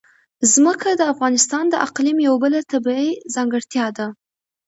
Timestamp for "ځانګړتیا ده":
3.33-4.07